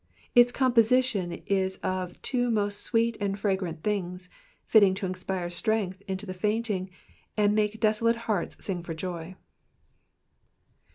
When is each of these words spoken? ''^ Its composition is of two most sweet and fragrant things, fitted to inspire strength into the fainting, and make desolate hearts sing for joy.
''^ 0.01 0.03
Its 0.33 0.51
composition 0.51 1.31
is 1.45 1.77
of 1.83 2.19
two 2.23 2.49
most 2.49 2.79
sweet 2.81 3.15
and 3.21 3.37
fragrant 3.37 3.83
things, 3.83 4.31
fitted 4.65 4.95
to 4.95 5.05
inspire 5.05 5.47
strength 5.47 6.01
into 6.07 6.25
the 6.25 6.33
fainting, 6.33 6.89
and 7.37 7.53
make 7.53 7.79
desolate 7.79 8.15
hearts 8.25 8.65
sing 8.65 8.81
for 8.81 8.95
joy. 8.95 9.35